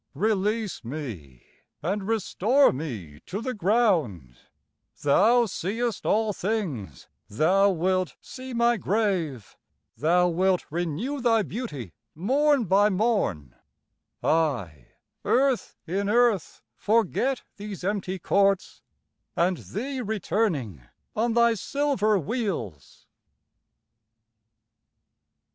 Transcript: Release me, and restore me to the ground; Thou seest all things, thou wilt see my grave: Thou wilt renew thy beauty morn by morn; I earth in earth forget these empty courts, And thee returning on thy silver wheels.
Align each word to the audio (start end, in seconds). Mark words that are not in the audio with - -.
Release 0.15 0.83
me, 0.83 1.43
and 1.83 2.07
restore 2.07 2.73
me 2.73 3.19
to 3.27 3.39
the 3.39 3.53
ground; 3.53 4.35
Thou 5.03 5.45
seest 5.45 6.07
all 6.07 6.33
things, 6.33 7.07
thou 7.29 7.69
wilt 7.69 8.15
see 8.19 8.51
my 8.55 8.77
grave: 8.77 9.55
Thou 9.95 10.27
wilt 10.27 10.65
renew 10.71 11.21
thy 11.21 11.43
beauty 11.43 11.93
morn 12.15 12.65
by 12.65 12.89
morn; 12.89 13.53
I 14.23 14.87
earth 15.23 15.77
in 15.85 16.09
earth 16.09 16.63
forget 16.75 17.43
these 17.57 17.83
empty 17.83 18.17
courts, 18.17 18.81
And 19.35 19.57
thee 19.57 20.01
returning 20.01 20.81
on 21.15 21.33
thy 21.33 21.53
silver 21.53 22.17
wheels. 22.17 23.05